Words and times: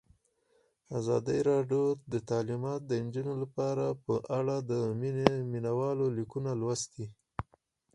ازادي 0.97 1.39
راډیو 1.49 1.83
د 2.11 2.13
تعلیمات 2.29 2.81
د 2.85 2.91
نجونو 3.05 3.33
لپاره 3.43 3.85
په 4.05 4.15
اړه 4.37 4.55
د 4.69 4.71
مینه 5.51 5.71
والو 5.79 6.05
لیکونه 6.17 6.51
لوستي. 6.61 7.05